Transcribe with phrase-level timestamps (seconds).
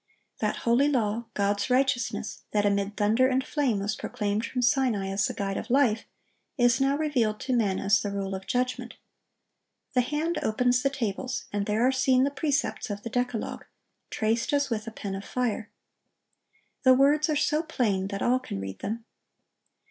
[0.39, 5.09] (1101) That holy law, God's righteousness, that amid thunder and flame was proclaimed from Sinai
[5.09, 6.05] as the guide of life,
[6.57, 8.95] is now revealed to men as the rule of judgment.
[9.93, 13.65] The hand opens the tables, and there are seen the precepts of the decalogue,
[14.09, 15.69] traced as with a pen of fire.
[16.81, 19.05] The words are so plain that all can read them.